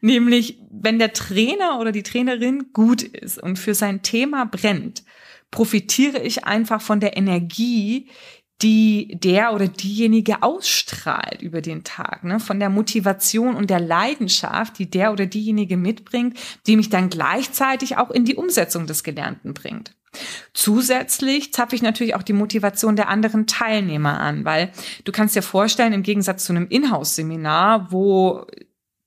nämlich 0.00 0.60
wenn 0.70 0.98
der 0.98 1.12
Trainer 1.12 1.80
oder 1.80 1.92
die 1.92 2.02
Trainerin 2.02 2.72
gut 2.72 3.02
ist 3.02 3.42
und 3.42 3.58
für 3.58 3.74
sein 3.74 4.02
Thema 4.02 4.44
brennt, 4.46 5.04
profitiere 5.50 6.20
ich 6.20 6.44
einfach 6.44 6.80
von 6.80 7.00
der 7.00 7.16
Energie, 7.16 8.08
die 8.62 9.16
der 9.18 9.54
oder 9.54 9.68
diejenige 9.68 10.42
ausstrahlt 10.42 11.40
über 11.40 11.62
den 11.62 11.84
Tag, 11.84 12.24
ne? 12.24 12.40
von 12.40 12.60
der 12.60 12.68
Motivation 12.68 13.56
und 13.56 13.70
der 13.70 13.80
Leidenschaft, 13.80 14.78
die 14.78 14.90
der 14.90 15.12
oder 15.12 15.26
diejenige 15.26 15.76
mitbringt, 15.76 16.38
die 16.66 16.76
mich 16.76 16.90
dann 16.90 17.08
gleichzeitig 17.08 17.96
auch 17.96 18.10
in 18.10 18.24
die 18.24 18.36
Umsetzung 18.36 18.86
des 18.86 19.02
Gelernten 19.02 19.54
bringt. 19.54 19.94
Zusätzlich 20.52 21.52
zapfe 21.52 21.76
ich 21.76 21.82
natürlich 21.82 22.16
auch 22.16 22.22
die 22.22 22.32
Motivation 22.32 22.96
der 22.96 23.08
anderen 23.08 23.46
Teilnehmer 23.46 24.18
an, 24.18 24.44
weil 24.44 24.72
du 25.04 25.12
kannst 25.12 25.36
dir 25.36 25.42
vorstellen, 25.42 25.92
im 25.92 26.02
Gegensatz 26.02 26.44
zu 26.44 26.52
einem 26.52 26.66
Inhouse-Seminar, 26.68 27.92
wo 27.92 28.46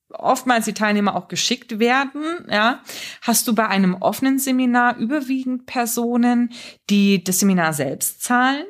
oftmals 0.10 0.66
die 0.66 0.74
Teilnehmer 0.74 1.16
auch 1.16 1.28
geschickt 1.28 1.80
werden, 1.80 2.24
ja, 2.50 2.82
hast 3.22 3.48
du 3.48 3.56
bei 3.56 3.68
einem 3.68 3.96
offenen 3.96 4.40
Seminar 4.40 4.98
überwiegend 4.98 5.66
Personen, 5.66 6.52
die 6.90 7.24
das 7.24 7.40
Seminar 7.40 7.74
selbst 7.74 8.24
zahlen 8.24 8.66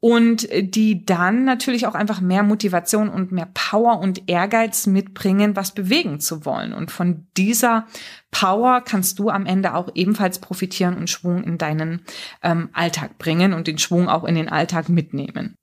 und 0.00 0.48
die 0.52 1.04
dann 1.04 1.44
natürlich 1.44 1.86
auch 1.86 1.94
einfach 1.94 2.20
mehr 2.20 2.44
Motivation 2.44 3.08
und 3.08 3.32
mehr 3.32 3.48
Power 3.52 3.98
und 3.98 4.28
Ehrgeiz 4.28 4.86
mitbringen, 4.86 5.56
was 5.56 5.72
bewegen 5.72 6.20
zu 6.20 6.44
wollen. 6.44 6.72
Und 6.72 6.92
von 6.92 7.26
dieser 7.36 7.86
Power 8.30 8.80
kannst 8.80 9.18
du 9.18 9.28
am 9.28 9.44
Ende 9.44 9.74
auch 9.74 9.88
ebenfalls 9.94 10.38
profitieren 10.38 10.96
und 10.96 11.10
Schwung 11.10 11.42
in 11.42 11.58
deinen 11.58 12.02
ähm, 12.42 12.70
Alltag 12.72 13.18
bringen 13.18 13.52
und 13.52 13.66
den 13.66 13.78
Schwung 13.78 14.08
auch 14.08 14.24
in 14.24 14.36
den 14.36 14.48
Alltag 14.48 14.88
mitnehmen. 14.88 15.56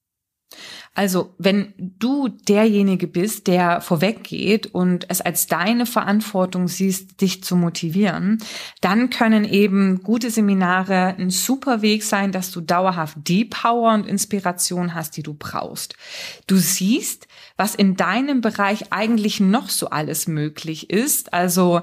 Also, 0.96 1.36
wenn 1.38 1.74
du 1.78 2.30
derjenige 2.30 3.08
bist, 3.08 3.48
der 3.48 3.82
vorweggeht 3.82 4.68
und 4.68 5.10
es 5.10 5.20
als 5.20 5.46
deine 5.46 5.86
Verantwortung 5.86 6.70
siehst, 6.70 7.20
dich 7.20 7.44
zu 7.44 7.58
motivieren, 7.58 8.38
dann 8.80 9.10
können 9.10 9.44
eben 9.44 10.02
gute 10.04 10.32
Seminare 10.32 11.16
ein 11.18 11.30
super 11.30 11.82
Weg 11.82 12.04
sein, 12.04 12.32
dass 12.32 12.52
du 12.52 12.62
dauerhaft 12.62 13.18
die 13.28 13.44
Power 13.44 13.94
und 13.94 14.08
Inspiration 14.08 14.96
hast, 14.96 15.18
die 15.18 15.24
du 15.24 15.34
brauchst. 15.34 15.96
Du 16.48 16.56
siehst, 16.56 17.28
was 17.58 17.76
in 17.76 17.98
deinem 17.98 18.40
Bereich 18.40 18.94
eigentlich 18.94 19.42
noch 19.42 19.70
so 19.70 19.90
alles 19.90 20.28
möglich 20.28 20.90
ist. 20.90 21.34
Also, 21.34 21.82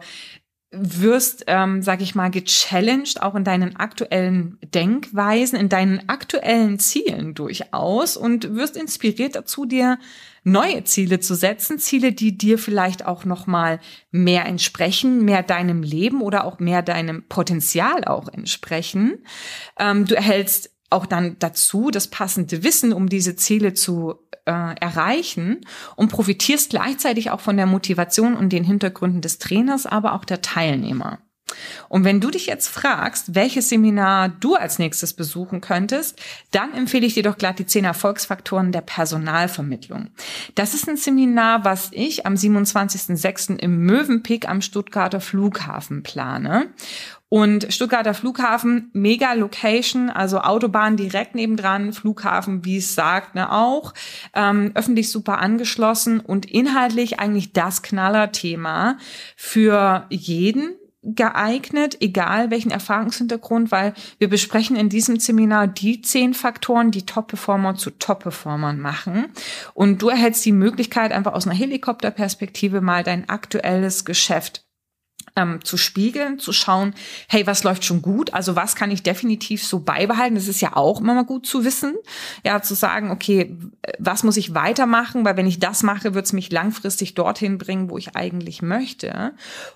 wirst, 0.73 1.45
ähm, 1.49 1.83
sag 1.83 2.01
ich 2.01 2.15
mal, 2.15 2.31
gechallenged, 2.31 3.23
auch 3.23 3.35
in 3.35 3.45
deinen 3.45 3.77
aktuellen 3.77 4.59
Denkweisen, 4.75 5.59
in 5.59 5.69
deinen 5.69 6.09
aktuellen 6.09 6.79
Zielen 6.79 7.35
durchaus 7.35 8.17
und 8.17 8.55
wirst 8.55 8.77
inspiriert 8.77 9.37
dazu, 9.37 9.67
dir 9.67 9.99
neue 10.45 10.83
Ziele 10.85 11.21
zu 11.21 11.35
setzen, 11.35 11.79
Ziele, 11.79 12.13
die 12.13 12.37
dir 12.37 12.59
vielleicht 12.59 13.07
auch 13.07 13.25
noch 13.25 13.47
mal 13.47 13.81
mehr 14.11 14.47
entsprechen, 14.47 15.25
mehr 15.25 15.43
deinem 15.43 15.83
Leben 15.83 16.23
oder 16.23 16.45
auch 16.45 16.59
mehr 16.59 16.83
deinem 16.83 17.23
Potenzial 17.29 18.05
auch 18.05 18.29
entsprechen. 18.29 19.19
Ähm, 19.79 20.07
du 20.07 20.17
erhältst 20.17 20.71
auch 20.93 21.07
dann 21.07 21.37
dazu 21.39 21.91
das 21.91 22.09
passende 22.09 22.63
Wissen, 22.63 22.93
um 22.93 23.09
diese 23.09 23.37
Ziele 23.37 23.75
zu 23.75 24.15
äh, 24.45 24.75
erreichen 24.81 25.61
und 25.97 26.11
profitierst 26.11 26.71
gleichzeitig 26.71 27.31
auch 27.31 27.41
von 27.41 27.57
der 27.57 27.67
Motivation 27.67 28.35
und 28.35 28.51
den 28.51 28.65
Hintergründen 28.65 29.21
des 29.21 29.39
Trainers, 29.39 29.87
aber 29.87 30.15
auch 30.15 30.25
der 30.25 30.43
Teilnehmer. 30.43 31.19
Und 31.89 32.05
wenn 32.05 32.21
du 32.21 32.31
dich 32.31 32.47
jetzt 32.47 32.69
fragst, 32.69 33.35
welches 33.35 33.69
Seminar 33.69 34.29
du 34.29 34.55
als 34.55 34.79
nächstes 34.79 35.13
besuchen 35.13 35.61
könntest, 35.61 36.21
dann 36.51 36.73
empfehle 36.73 37.07
ich 37.07 37.15
dir 37.15 37.23
doch 37.23 37.37
glatt 37.37 37.59
die 37.59 37.67
zehn 37.67 37.85
Erfolgsfaktoren 37.85 38.73
der 38.73 38.81
Personalvermittlung. 38.81 40.11
Das 40.55 40.75
ist 40.75 40.89
ein 40.89 40.97
Seminar, 40.97 41.65
was 41.65 41.91
ich 41.93 42.27
am 42.27 42.35
27.06. 42.35 43.59
im 43.59 43.85
Mövenpick 43.85 44.49
am 44.49 44.61
Stuttgarter 44.63 45.21
Flughafen 45.21 46.03
plane. 46.03 46.71
Und 47.33 47.73
Stuttgarter 47.73 48.13
Flughafen, 48.13 48.91
mega 48.93 49.33
Location, 49.33 50.11
also 50.11 50.41
Autobahn 50.41 50.99
direkt 50.99 51.35
nebendran, 51.35 51.95
Flughafen, 51.95 52.67
wie 52.67 52.77
es 52.77 52.95
sagt, 52.95 53.35
ne, 53.35 53.51
auch. 53.51 53.95
Ähm, 54.35 54.73
öffentlich 54.75 55.11
super 55.11 55.39
angeschlossen 55.39 56.21
und 56.21 56.45
inhaltlich 56.45 57.21
eigentlich 57.21 57.55
das 57.55 57.81
Knallerthema 57.81 58.99
für 59.35 60.05
jeden, 60.11 60.75
geeignet, 61.03 61.97
egal 62.01 62.51
welchen 62.51 62.71
Erfahrungshintergrund, 62.71 63.73
weil 63.73 63.95
wir 64.19 64.29
besprechen 64.29 64.77
in 64.77 64.91
diesem 64.91 65.19
Seminar 65.19 65.69
die 65.69 66.03
zehn 66.03 66.35
Faktoren, 66.35 66.91
die 66.91 67.07
Top-Performer 67.07 67.77
zu 67.77 67.93
Top-Performern 67.93 68.79
machen. 68.79 69.29
Und 69.73 70.03
du 70.03 70.11
erhältst 70.11 70.45
die 70.45 70.53
Möglichkeit, 70.53 71.13
einfach 71.13 71.33
aus 71.33 71.47
einer 71.47 71.57
Helikopterperspektive 71.57 72.83
mal 72.83 73.03
dein 73.03 73.31
aktuelles 73.31 74.05
Geschäft 74.05 74.67
ähm, 75.37 75.65
zu 75.65 75.77
spiegeln, 75.77 76.39
zu 76.39 76.53
schauen, 76.53 76.95
hey, 77.29 77.47
was 77.47 77.65
läuft 77.65 77.85
schon 77.85 78.03
gut? 78.03 78.35
Also 78.35 78.57
was 78.57 78.77
kann 78.77 78.91
ich 78.91 79.03
definitiv 79.03 79.65
so 79.65 79.81
beibehalten? 79.81 80.35
Das 80.35 80.49
ist 80.49 80.61
ja 80.61 80.77
auch 80.77 81.01
immer 81.01 81.15
mal 81.15 81.25
gut 81.25 81.47
zu 81.47 81.65
wissen. 81.65 81.95
Ja, 82.45 82.61
zu 82.63 82.75
sagen, 82.75 83.11
okay, 83.11 83.57
was 83.99 84.25
muss 84.25 84.37
ich 84.37 84.55
weitermachen? 84.55 85.25
Weil 85.25 85.37
wenn 85.37 85.47
ich 85.47 85.59
das 85.59 85.83
mache, 85.83 86.15
wird 86.15 86.27
es 86.27 86.33
mich 86.33 86.51
langfristig 86.51 87.15
dorthin 87.15 87.59
bringen, 87.59 87.91
wo 87.91 87.99
ich 87.99 88.15
eigentlich 88.17 88.63
möchte. 88.63 89.33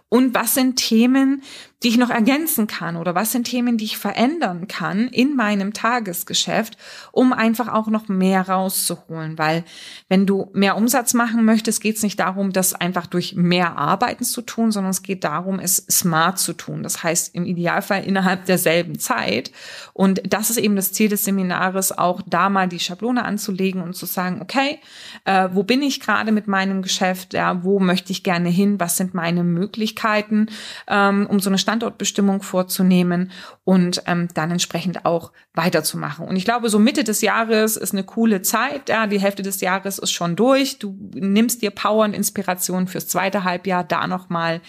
Und 0.08 0.34
was 0.34 0.54
sind 0.54 0.76
Themen, 0.76 1.42
die 1.82 1.88
ich 1.88 1.98
noch 1.98 2.08
ergänzen 2.08 2.66
kann 2.66 2.96
oder 2.96 3.14
was 3.14 3.32
sind 3.32 3.44
Themen, 3.44 3.76
die 3.76 3.84
ich 3.84 3.98
verändern 3.98 4.66
kann 4.66 5.08
in 5.08 5.36
meinem 5.36 5.74
Tagesgeschäft, 5.74 6.78
um 7.12 7.34
einfach 7.34 7.68
auch 7.68 7.88
noch 7.88 8.08
mehr 8.08 8.48
rauszuholen. 8.48 9.36
Weil 9.36 9.62
wenn 10.08 10.24
du 10.24 10.50
mehr 10.54 10.76
Umsatz 10.76 11.12
machen 11.12 11.44
möchtest, 11.44 11.82
geht 11.82 11.96
es 11.96 12.02
nicht 12.02 12.18
darum, 12.18 12.52
das 12.52 12.72
einfach 12.72 13.06
durch 13.06 13.34
mehr 13.36 13.76
Arbeiten 13.76 14.24
zu 14.24 14.40
tun, 14.40 14.72
sondern 14.72 14.90
es 14.90 15.02
geht 15.02 15.22
darum, 15.22 15.58
es 15.58 15.76
smart 15.90 16.38
zu 16.38 16.54
tun. 16.54 16.82
Das 16.82 17.02
heißt 17.02 17.34
im 17.34 17.44
Idealfall 17.44 18.04
innerhalb 18.04 18.46
derselben 18.46 18.98
Zeit. 18.98 19.52
Und 19.92 20.22
das 20.26 20.48
ist 20.48 20.56
eben 20.56 20.76
das 20.76 20.92
Ziel 20.92 21.10
des 21.10 21.24
Seminares, 21.24 21.96
auch 21.96 22.22
da 22.26 22.48
mal 22.48 22.68
die 22.68 22.80
Schablone 22.80 23.22
anzulegen 23.22 23.82
und 23.82 23.94
zu 23.94 24.06
sagen, 24.06 24.40
okay, 24.40 24.80
äh, 25.26 25.50
wo 25.52 25.62
bin 25.62 25.82
ich 25.82 26.00
gerade 26.00 26.32
mit 26.32 26.48
meinem 26.48 26.80
Geschäft? 26.80 27.34
Ja, 27.34 27.62
wo 27.64 27.80
möchte 27.80 28.12
ich 28.12 28.22
gerne 28.22 28.48
hin? 28.48 28.80
Was 28.80 28.96
sind 28.96 29.12
meine 29.12 29.44
Möglichkeiten, 29.44 30.46
ähm, 30.88 31.26
um 31.26 31.38
so 31.38 31.50
eine 31.50 31.58
Standortbestimmung 31.66 32.42
vorzunehmen 32.42 33.32
und 33.64 34.04
ähm, 34.06 34.28
dann 34.34 34.52
entsprechend 34.52 35.04
auch 35.04 35.32
weiterzumachen. 35.52 36.28
Und 36.28 36.36
ich 36.36 36.44
glaube, 36.44 36.70
so 36.70 36.78
Mitte 36.78 37.02
des 37.02 37.22
Jahres 37.22 37.76
ist 37.76 37.92
eine 37.92 38.04
coole 38.04 38.40
Zeit. 38.42 38.88
Ja, 38.88 39.08
die 39.08 39.18
Hälfte 39.18 39.42
des 39.42 39.60
Jahres 39.60 39.98
ist 39.98 40.12
schon 40.12 40.36
durch. 40.36 40.78
Du 40.78 40.96
nimmst 41.12 41.62
dir 41.62 41.72
Power 41.72 42.04
und 42.04 42.14
Inspiration 42.14 42.86
fürs 42.86 43.08
zweite 43.08 43.42
Halbjahr, 43.42 43.82
da 43.82 44.06
nochmal 44.06 44.60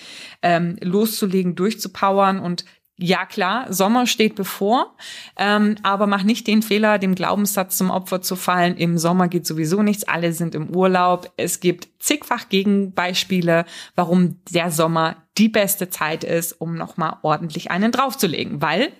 ähm, 0.42 0.77
loszulegen, 0.82 1.54
durchzupowern 1.54 2.39
und 2.39 2.66
ja 3.00 3.27
klar, 3.27 3.72
Sommer 3.72 4.08
steht 4.08 4.34
bevor, 4.34 4.96
ähm, 5.38 5.75
aber 5.84 6.08
mach 6.08 6.24
nicht 6.24 6.48
den 6.48 6.63
Fehler, 6.63 6.98
dem 6.98 7.13
Glaubenssatz 7.13 7.77
zum 7.77 7.92
Opfer 7.92 8.24
zu 8.24 8.36
fallen. 8.36 8.75
Im 8.75 8.98
Sommer 8.98 9.27
geht 9.27 9.46
sowieso 9.46 9.84
nichts, 9.84 10.04
alle 10.04 10.34
sind 10.34 10.56
im 10.56 10.75
Urlaub. 10.75 11.32
Es 11.38 11.60
gibt 11.60 11.89
zigfach 12.08 12.48
Gegenbeispiele, 12.48 13.66
warum 13.96 14.40
der 14.50 14.72
Sommer 14.72 15.18
die 15.38 15.50
beste 15.50 15.90
Zeit 15.90 16.24
ist, 16.24 16.54
um 16.54 16.76
nochmal 16.76 17.18
ordentlich 17.22 17.70
einen 17.70 17.92
draufzulegen, 17.92 18.62
weil 18.62 18.92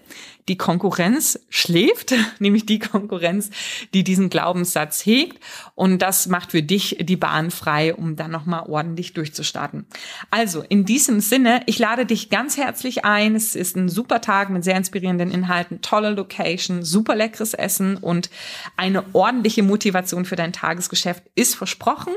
die 0.48 0.58
Konkurrenz 0.58 1.40
schläft, 1.50 2.14
nämlich 2.40 2.66
die 2.66 2.80
Konkurrenz, 2.80 3.50
die 3.94 4.04
diesen 4.04 4.30
Glaubenssatz 4.30 5.06
hegt. 5.06 5.44
Und 5.74 6.02
das 6.02 6.28
macht 6.28 6.52
für 6.52 6.62
dich 6.62 6.98
die 7.00 7.16
Bahn 7.16 7.50
frei, 7.50 7.96
um 7.96 8.16
dann 8.16 8.32
nochmal 8.32 8.64
ordentlich 8.68 9.14
durchzustarten. 9.14 9.86
Also 10.30 10.64
in 10.68 10.86
diesem 10.86 11.22
Sinne, 11.22 11.62
ich 11.66 11.80
lade 11.80 12.06
dich 12.06 12.30
ganz 12.30 12.58
herzlich 12.58 13.04
ein. 13.04 13.36
Es 13.36 13.56
ist 13.56 13.76
ein 13.76 13.90
super 13.90 14.22
Tag 14.22 14.50
mit 14.50 14.64
sehr 14.64 14.78
inspirierenden 14.78 15.32
Inhalten, 15.32 15.82
tolle 15.82 16.12
Location, 16.12 16.84
super 16.84 17.16
leckeres 17.16 17.54
Essen 17.54 17.98
und 17.98 18.30
eine 18.76 19.04
ordentliche 19.14 19.64
Motivation 19.64 20.26
für 20.26 20.36
dein 20.36 20.54
Tagesgeschäft 20.54 21.24
ist 21.36 21.56
versprochen. 21.56 22.14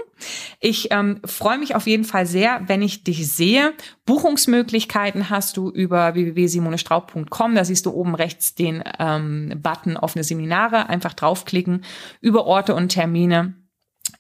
Ich 0.61 0.91
ähm, 0.91 1.21
freue 1.25 1.59
mich 1.59 1.75
auf 1.75 1.87
jeden 1.87 2.05
Fall 2.05 2.27
sehr, 2.27 2.63
wenn 2.67 2.83
ich 2.83 3.05
dich 3.05 3.31
sehe. 3.31 3.75
Buchungsmöglichkeiten 4.07 5.31
hast 5.31 5.57
du 5.57 5.71
über 5.71 6.15
www.simonestraub.com. 6.15 7.55
Da 7.55 7.65
siehst 7.65 7.87
du 7.87 7.91
oben 7.91 8.15
rechts 8.15 8.55
den 8.55 8.83
ähm, 8.99 9.53
Button 9.63 9.97
offene 9.97 10.25
Seminare. 10.25 10.89
Einfach 10.89 11.15
draufklicken, 11.15 11.85
über 12.21 12.47
Orte 12.47 12.75
und 12.75 12.91
Termine 12.91 13.55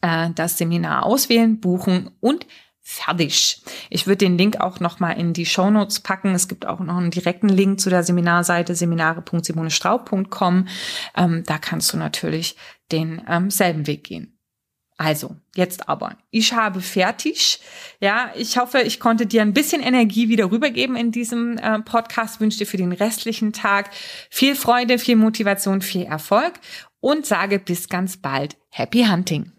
äh, 0.02 0.30
das 0.34 0.58
Seminar 0.58 1.04
auswählen, 1.04 1.60
buchen 1.60 2.10
und 2.20 2.46
fertig. 2.80 3.62
Ich 3.88 4.06
würde 4.06 4.18
den 4.18 4.36
Link 4.38 4.60
auch 4.60 4.80
noch 4.80 5.00
mal 5.00 5.12
in 5.12 5.32
die 5.32 5.46
Show 5.46 5.70
Notes 5.70 6.00
packen. 6.00 6.34
Es 6.34 6.48
gibt 6.48 6.66
auch 6.66 6.80
noch 6.80 6.96
einen 6.96 7.10
direkten 7.10 7.48
Link 7.48 7.80
zu 7.80 7.90
der 7.90 8.02
Seminarseite 8.02 8.74
seminare.simonestraub.com. 8.74 10.66
Ähm, 11.16 11.44
da 11.46 11.58
kannst 11.58 11.92
du 11.92 11.96
natürlich 11.96 12.56
den 12.90 13.22
ähm, 13.28 13.50
selben 13.50 13.86
Weg 13.86 14.04
gehen. 14.04 14.39
Also, 15.00 15.34
jetzt 15.56 15.88
aber. 15.88 16.18
Ich 16.30 16.52
habe 16.52 16.82
fertig. 16.82 17.60
Ja, 18.00 18.32
ich 18.36 18.58
hoffe, 18.58 18.82
ich 18.82 19.00
konnte 19.00 19.24
dir 19.24 19.40
ein 19.40 19.54
bisschen 19.54 19.80
Energie 19.80 20.28
wieder 20.28 20.50
rübergeben 20.50 20.94
in 20.94 21.10
diesem 21.10 21.56
äh, 21.56 21.78
Podcast. 21.78 22.38
Wünsche 22.38 22.58
dir 22.58 22.66
für 22.66 22.76
den 22.76 22.92
restlichen 22.92 23.54
Tag 23.54 23.92
viel 24.28 24.54
Freude, 24.54 24.98
viel 24.98 25.16
Motivation, 25.16 25.80
viel 25.80 26.02
Erfolg 26.02 26.52
und 27.00 27.24
sage 27.24 27.58
bis 27.58 27.88
ganz 27.88 28.18
bald. 28.18 28.58
Happy 28.68 29.06
Hunting. 29.06 29.52